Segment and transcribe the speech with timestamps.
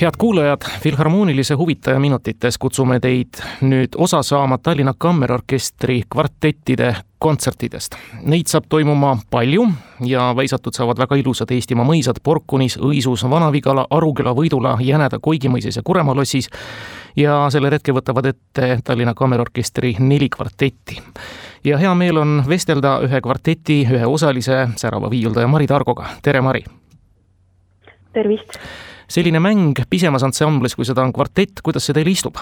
[0.00, 7.94] head kuulajad, Filharmoonilise huvitaja minutites kutsume teid nüüd osa saama Tallinna Kammerorkestri kvartettide kontsertidest.
[8.22, 9.66] Neid saab toimuma palju
[10.06, 15.82] ja väisatud saavad väga ilusad Eestimaa mõisad Porkunis, Õisus, Vana-Vigala, Aruküla, Võidula, Jäneda, Koigimõises ja
[15.84, 16.50] Kuremaa lossis.
[17.16, 21.02] ja selle retke võtavad ette Tallinna Kammerorkestri neli kvartetti.
[21.64, 26.64] ja hea meel on vestelda ühe kvarteti ühe osalise, särava viiuldaja Mari Targoga, tere Mari!
[28.12, 28.58] tervist!
[29.12, 32.40] Selline mäng pisemas ansamblis, kui seda on kvartett, kuidas see teile istub?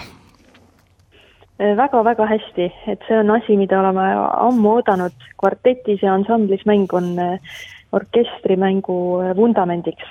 [1.60, 4.04] väga-väga hästi, et see on asi, mida oleme
[4.46, 5.12] ammu oodanud.
[5.40, 7.58] kvartetis ja ansamblis mäng on eh,
[7.92, 10.06] orkestrimängu eh, vundamendiks.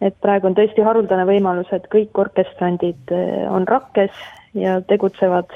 [0.00, 3.12] et praegu on tõesti haruldane võimalus, et kõik orkestrandid
[3.50, 4.16] on rakkes
[4.54, 5.52] ja tegutsevad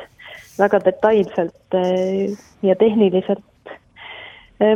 [0.58, 1.76] väga detailselt
[2.62, 3.72] ja tehniliselt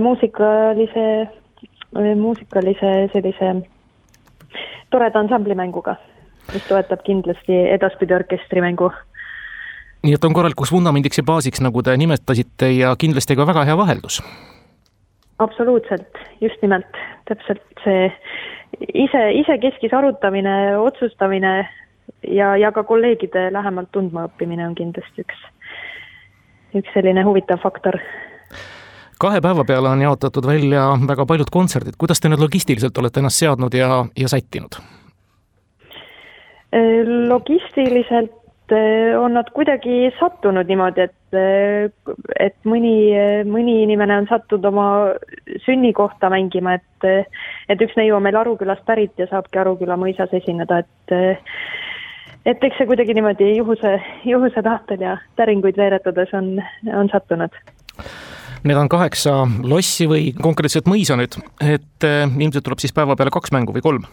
[0.01, 1.07] muusikalise,
[2.17, 3.55] muusikalise sellise
[4.93, 5.97] toreda ansamblimänguga,
[6.53, 8.93] mis toetab kindlasti edaspidi orkestrimängu.
[10.03, 13.77] nii et on korralikuks vundamendiks ja baasiks, nagu te nimetasite ja kindlasti ka väga hea
[13.77, 14.23] vaheldus.
[15.39, 16.99] absoluutselt, just nimelt,
[17.29, 18.11] täpselt see
[18.95, 21.55] ise, isekeskis arutamine, otsustamine
[22.29, 25.47] ja, ja ka kolleegide lähemalt tundma õppimine on kindlasti üks,
[26.75, 27.99] üks selline huvitav faktor
[29.23, 33.43] kahe päeva peale on jaotatud välja väga paljud kontserdid, kuidas te nüüd logistiliselt olete ennast
[33.43, 34.79] seadnud ja, ja sättinud?
[37.29, 42.97] Logistiliselt äh, on nad kuidagi sattunud niimoodi, et, äh, et mõni,
[43.47, 44.87] mõni inimene on sattunud oma
[45.67, 47.31] sünnikohta mängima, et,
[47.69, 51.17] et üks neiu on meil Arukülast pärit ja saabki Aruküla mõisas esineda, et
[52.43, 53.93] et eks see kuidagi niimoodi juhuse,
[54.27, 56.57] juhuse tahtel ja täringuid veeretades on,
[56.91, 57.55] on sattunud
[58.63, 61.35] Need on kaheksa lossi või konkreetselt mõisa nüüd,
[61.67, 64.05] et eh, ilmselt tuleb siis päeva peale kaks mängu või kolm?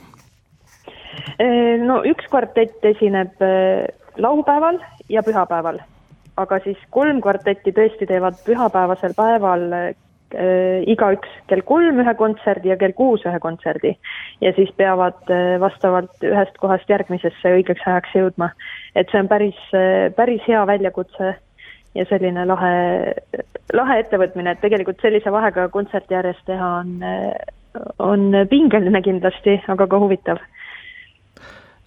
[1.37, 3.85] Eh, no üks kvartett esineb eh,
[4.17, 4.79] laupäeval
[5.13, 5.77] ja pühapäeval,
[6.41, 9.67] aga siis kolm kvartetti tõesti teevad pühapäevasel päeval
[10.29, 13.95] igaüks kell kolm ühe kontserdi ja kell kuus ühe kontserdi.
[14.41, 15.25] ja siis peavad
[15.61, 18.51] vastavalt ühest kohast järgmisesse õigeks ajaks jõudma.
[18.93, 19.57] et see on päris,
[20.15, 21.33] päris hea väljakutse
[21.95, 22.75] ja selline lahe,
[23.73, 26.95] lahe ettevõtmine, et tegelikult sellise vahega kontserti järjest teha on,
[28.03, 30.41] on pingeline kindlasti, aga ka huvitav.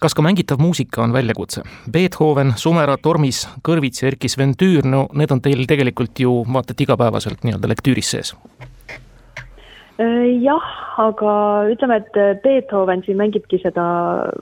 [0.03, 1.63] kas ka mängitav muusika on väljakutse?
[1.91, 6.75] Beethoven, Sumera, Tormis, Kõrvits ja Erkki Sven Tüür, no need on teil tegelikult ju vaata
[6.75, 8.35] et igapäevaselt nii-öelda lektüüris sees
[10.43, 11.33] jah, aga
[11.69, 13.83] ütleme, et Beethoven siin mängibki seda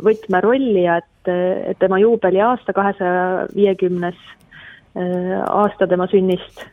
[0.02, 1.32] võtmerolli ja et,
[1.68, 4.51] et tema juubeliaasta, kahesaja viiekümnes Äh,
[4.96, 6.66] aasta tema sünnist.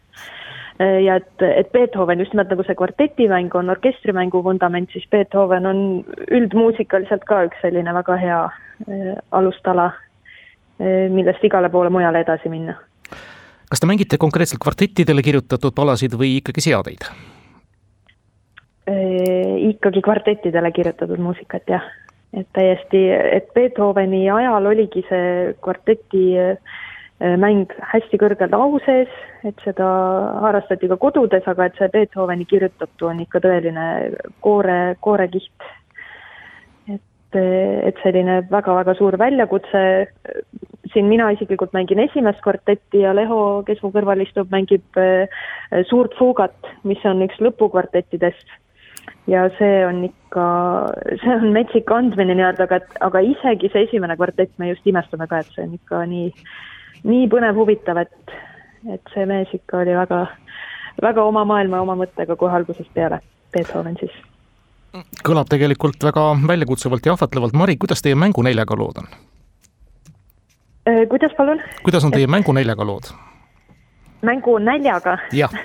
[0.81, 5.67] Äh, ja et, et Beethoven, just nimelt nagu see kvartetimäng on orkestrimängu vundament, siis Beethoven
[5.67, 5.81] on
[6.31, 9.93] üldmuusikaliselt ka üks selline väga hea äh, alustala,
[10.79, 12.77] millest igale poole mujale edasi minna.
[13.67, 17.09] kas te mängite konkreetselt kvartettidele kirjutatud palasid või ikkagi seadeid?
[19.69, 21.83] ikkagi kvartettidele kirjutatud muusikat, jah.
[22.33, 26.88] et täiesti, et Beethoveni ajal oligi see kvarteti äh, Äh,
[27.19, 29.11] mäng hästi kõrgel au sees,
[29.47, 29.87] et seda
[30.45, 33.87] harrastati ka kodudes, aga et see Beethoveni kirjutatu on ikka tõeline
[34.45, 35.67] koore, koorekiht.
[36.89, 39.83] et, et selline väga-väga suur väljakutse,
[40.93, 45.27] siin mina isiklikult mängin esimest kvartetti ja Leho, kes mu kõrval istub, mängib äh,
[45.91, 48.57] suurt fuugat, mis on üks lõpukvartettidest
[49.29, 50.47] ja see on ikka,
[51.21, 55.43] see on metsik andmine nii-öelda, aga, aga isegi see esimene kvartett, me just imestame ka,
[55.43, 56.33] et see on ikka nii
[57.05, 58.35] nii põnev, huvitav, et,
[58.95, 60.25] et see mees ikka oli väga,
[61.03, 63.21] väga oma maailma, oma mõttega kohe algusest peale,
[63.55, 64.15] Beethoven siis.
[65.25, 69.11] kõlab tegelikult väga väljakutsuvalt ja ahvatlevalt, Mari, kuidas teie mängunäljaga lood on?
[70.89, 71.61] Äh, kuidas, palun?
[71.83, 72.31] kuidas on teie et...
[72.31, 73.13] mängunäljaga lood?
[74.23, 75.19] mängunäljaga?
[75.33, 75.53] jah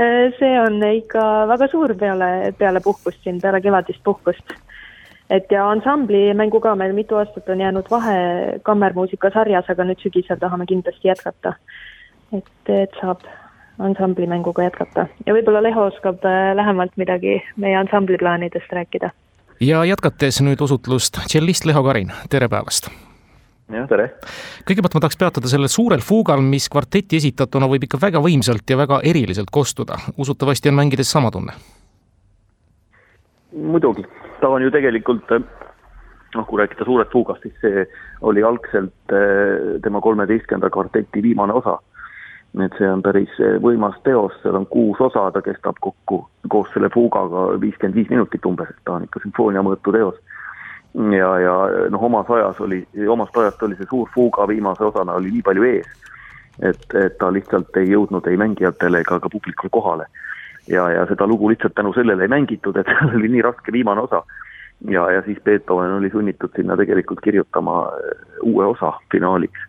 [0.00, 4.56] äh, see on ikka väga suur peale, peale puhkust siin, peale kevadist puhkust
[5.30, 8.16] et ja ansamblimängu ka meil mitu aastat on jäänud vahe
[8.62, 11.54] kammermuusika sarjas, aga nüüd sügisel tahame kindlasti jätkata.
[12.32, 13.24] et, et saab
[13.80, 19.10] ansamblimänguga jätkata ja võib-olla Leho oskab äh, lähemalt midagi meie ansambli plaanidest rääkida.
[19.60, 22.90] ja jätkates nüüd osutlust tšellist Leho Karin, tere päevast!
[23.70, 24.10] jah, tere!
[24.68, 28.78] kõigepealt ma tahaks peatuda sellel suurel fuugal, mis kvarteti esitatuna võib ikka väga võimsalt ja
[28.80, 29.98] väga eriliselt kostuda.
[30.16, 31.56] usutavasti on mängides sama tunne?
[33.50, 34.04] muidugi,
[34.40, 35.30] ta on ju tegelikult
[36.34, 37.84] noh, kui rääkida suurest fuugast, siis see
[38.26, 41.78] oli algselt eh, tema kolmeteistkümnenda kvarteti viimane osa.
[42.64, 46.70] et see on päris eh, võimas teos, seal on kuus osa, ta kestab kokku koos
[46.74, 50.18] selle fuugaga viiskümmend viis minutit umbes, et ta on ikka sümfoonia mõõtu teos.
[51.14, 51.54] ja, ja
[51.90, 55.68] noh, omas ajas oli, omast ajast oli see suur fuuga viimase osana oli nii palju
[55.68, 55.92] ees,
[56.62, 60.10] et, et ta lihtsalt ei jõudnud ei mängijatele ega ka publikule kohale.
[60.70, 64.06] Ja, ja seda lugu lihtsalt tänu sellele ei mängitud, et seal oli nii raske viimane
[64.06, 64.22] osa.
[64.88, 69.66] Ja, ja siis Beethoven oli sunnitud sinna tegelikult kirjutama äh, uue osa finaaliks,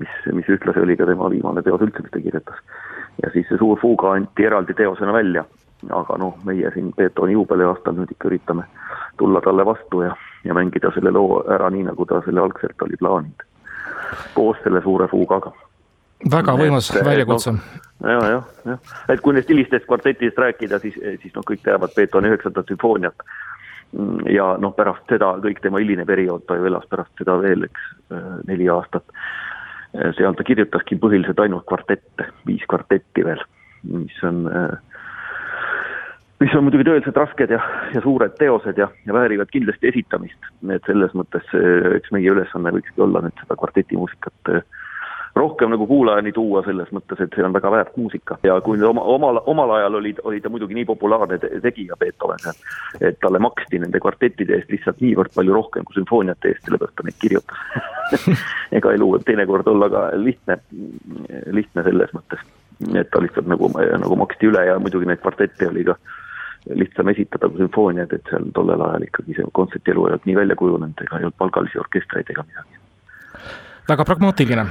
[0.00, 2.58] mis, mis ühtlasi oli ka tema viimane teos üldse, mis ta kirjutas.
[3.22, 5.44] ja siis see suur fuuga anti eraldi teosena välja,
[5.88, 8.66] aga noh, meie siin Beethoveni juubeliaastal nüüd ikka üritame
[9.16, 10.12] tulla talle vastu ja,
[10.44, 13.46] ja mängida selle loo ära nii, nagu ta selle algselt oli plaaninud,
[14.34, 15.54] koos selle suure fuugaga
[16.24, 17.60] väga võimas väljakutse no,.
[18.00, 22.32] ja, jah, jah, et kui neist hilistest kvartetidest rääkida, siis, siis noh, kõik teavad Beethoveni
[22.32, 23.26] üheksandat sümfooniat
[24.30, 27.92] ja noh, pärast seda kõik tema hiline periood, ta ju elas pärast seda veel, eks,
[28.12, 29.06] äh, neli aastat.
[29.94, 33.42] Äh, seal ta kirjutaski põhiliselt ainult kvartette, viis kvartetti veel,
[33.86, 34.42] mis on,
[36.42, 37.60] mis on muidugi tõeliselt rasked ja,
[37.94, 40.50] ja suured teosed ja, ja väärivad kindlasti esitamist.
[40.74, 41.54] et selles mõttes
[41.96, 44.66] eks meie ülesanne võikski olla nüüd seda kvartetimuusikat äh,
[45.36, 48.38] rohkem nagu kuulajani tuua selles mõttes, et see on väga väärt muusika.
[48.46, 52.46] Ja kui oma, omal, omal ajal oli, oli ta muidugi nii populaarne tegija, Beethoven,
[53.00, 57.06] et talle maksti nende kvartettide eest lihtsalt niivõrd palju rohkem kui sümfooniate eest, sellepärast ta
[57.06, 57.82] neid kirjutas.
[58.78, 60.56] Ega elu võib teinekord olla ka lihtne,
[61.52, 62.46] lihtne selles mõttes,
[62.94, 65.98] et ta lihtsalt nagu, nagu maksti üle ja muidugi neid kvartette oli ka
[66.74, 70.56] lihtsam esitada kui sümfooniad, et seal tollel ajal ikkagi see kontserdielu ei olnud nii välja
[70.58, 72.85] kujunenud ega ei olnud palgalisi orkestreid ega midagi
[73.88, 74.66] väga pragmaatiline.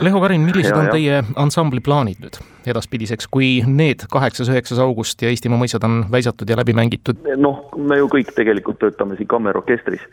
[0.00, 0.92] Leho Karin, millised ja, on ja.
[0.96, 2.38] teie ansambli plaanid nüüd
[2.70, 7.20] edaspidiseks, kui need kaheksas, üheksas august ja Eestimaa mõisad on väisatud ja läbi mängitud?
[7.36, 10.04] noh, me ju kõik tegelikult töötame siin kammerorkestris.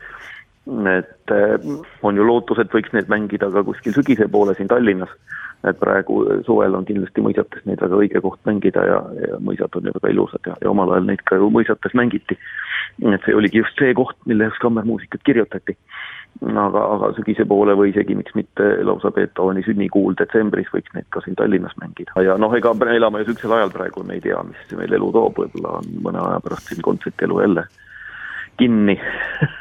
[0.70, 1.70] Et eh,
[2.06, 5.10] on ju lootus, et võiks need mängida ka kuskil sügise poole siin Tallinnas.
[5.62, 9.86] et praegu suvel on kindlasti mõisates neid väga õige koht mängida ja, ja mõisad on
[9.86, 12.38] ju väga ilusad ja, ja omal ajal neid ka ju mõisates mängiti.
[13.02, 15.78] et see oligi just see koht, mille jaoks kammermuusikat kirjutati
[16.42, 21.22] aga, aga sügise poole või isegi miks mitte lausa Beethoveni sünnikuul detsembris võiks neid ka
[21.22, 22.14] siin Tallinnas mängida.
[22.26, 25.12] ja noh, ega me elame ju niisugusel ajal praegu, me ei tea, mis meil elu
[25.14, 27.66] toob, võib-olla on mõne aja pärast siin kontsertelu jälle
[28.58, 28.98] kinni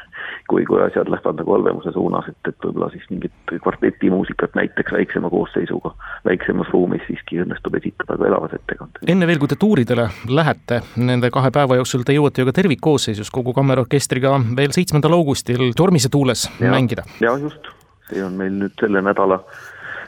[0.51, 5.31] kui, kui asjad lähevad nagu halvemuse suunas, et, et võib-olla siis mingit kvartetimuusikat näiteks väiksema
[5.31, 5.93] koosseisuga,
[6.27, 9.03] väiksemas ruumis siiski õnnestub esitada ka elavas ettekandes.
[9.11, 13.31] enne veel, kui te tuuridele lähete, nende kahe päeva jooksul te jõuate ju ka tervikkoosseisus
[13.33, 17.07] kogu kammerorkestriga veel seitsmendal augustil Tormise tuules ja, mängida.
[17.23, 17.71] jah, just,
[18.09, 19.43] see on meil nüüd selle nädala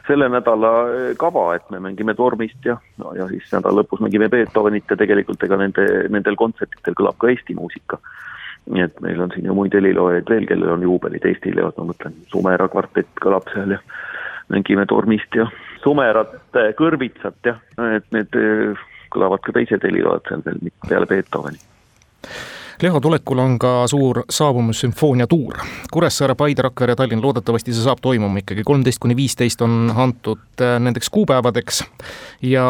[0.08, 4.28] selle nädala eh, kava, et me mängime Tormist ja, no, ja siis nädala lõpus mängime
[4.34, 8.02] Beethovenit ja tegelikult ega nende, nendel kontsertidel kõlab ka Eesti muusika
[8.72, 11.90] nii et meil on siin ju muid heliloojaid veel, kellel on juubelid Eesti leod, ma
[11.92, 13.82] mõtlen, Sumera kvartett kõlab seal ja
[14.54, 15.50] mängime Tormist ja
[15.84, 16.36] Sumerat,
[16.80, 17.58] Kõrvitsat ja
[17.98, 18.84] et need eh,
[19.14, 21.60] kõlavad ka teised heliloojad seal veel peale Beethoveni
[22.82, 25.58] Leho tulekul on ka suur saabumissümfoonia tuur.
[25.94, 30.62] Kuressaare, Paide, Rakvere ja Tallinn, loodetavasti see saab toimuma ikkagi, kolmteist kuni viisteist on antud
[30.62, 31.84] äh, nendeks kuupäevadeks.
[32.42, 32.66] ja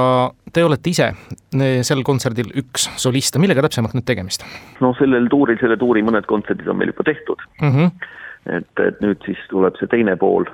[0.53, 4.43] te olete ise äh, sel kontserdil üks solist, millega täpsemalt nüüd tegemist?
[4.81, 7.71] no sellel tuuril, selle tuuri mõned kontserdid on meil juba tehtud mm.
[7.71, 7.91] -hmm.
[8.57, 10.45] et, et nüüd siis tuleb see teine pool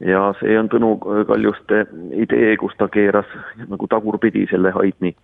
[0.00, 0.94] ja see on Tõnu
[1.28, 1.84] Kaljuste
[2.16, 3.28] idee, kus ta keeras
[3.68, 5.14] nagu tagurpidi selle Haydni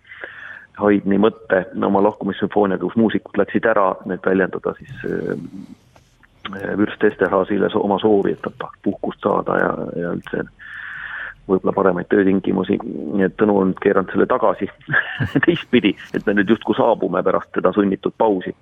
[0.77, 7.97] Haydni mõte oma lahkumissümfooniaga, kus muusikud läksid ära, et väljendada siis äh, Vürst Esterhaasile oma
[7.99, 10.45] soovi, et ta tahaks puhkust saada ja, ja üldse
[11.47, 14.67] võib-olla paremaid töötingimusi, nii et Tõnu on keeranud selle tagasi
[15.45, 18.53] teistpidi, et me nüüd justkui saabume pärast seda sunnitud pausi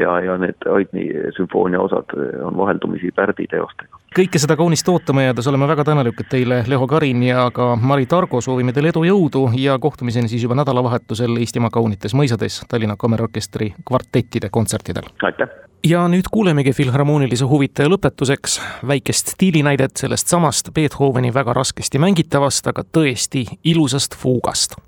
[0.00, 1.06] ja, ja need Aidni
[1.36, 3.98] sümfoonia osad on vaheldumisi Pärdi teostega.
[4.16, 8.40] kõike seda kaunist ootama jäädes oleme väga tänulikud teile, Leho Karin ja ka Mari Targo,
[8.40, 14.50] soovime teile edu, jõudu ja kohtumiseni siis juba nädalavahetusel Eestimaa kaunites mõisades Tallinna Kammerorkestri kvartettide
[14.50, 15.10] kontsertidel.
[15.22, 15.48] aitäh!
[15.86, 22.82] ja nüüd kuulemegi filharmoonilise huvitaja lõpetuseks väikest stiilinäidet sellest samast Beethoveni väga raskesti mängitavast, aga
[22.98, 24.78] tõesti ilusast fuugast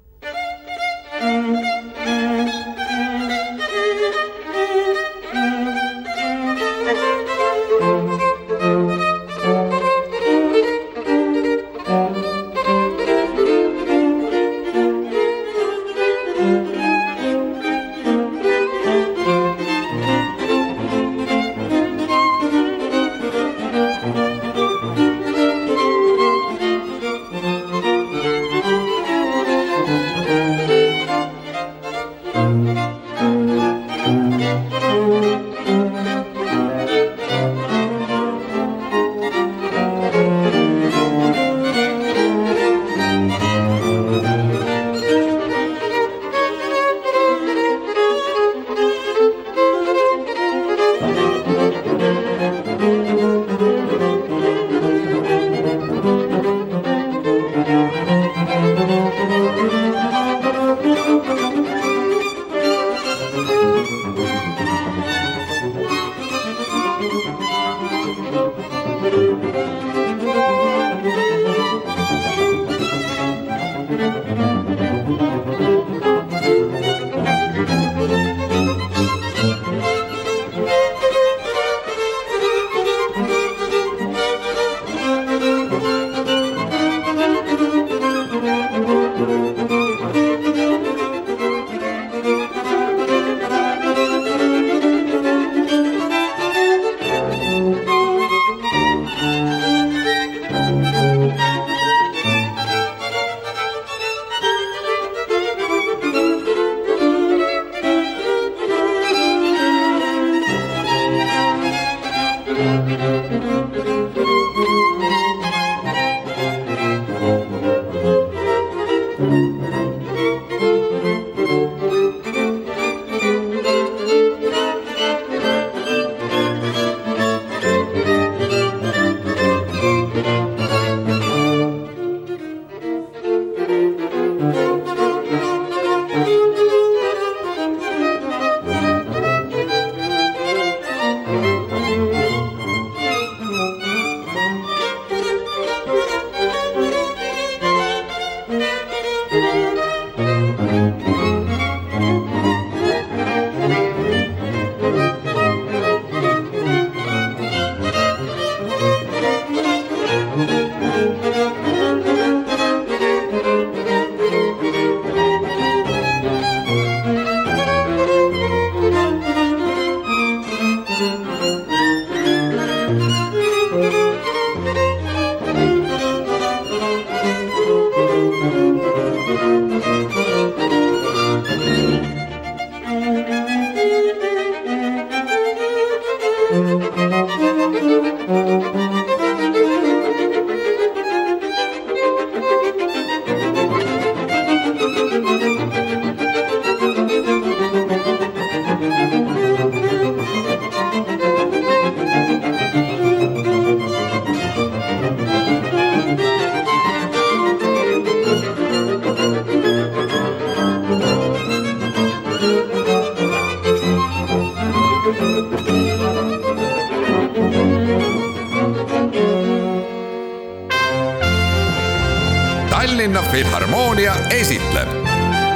[224.30, 224.88] esitleb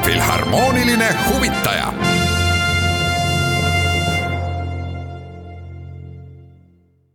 [0.05, 1.93] Filharmooniline huvitaja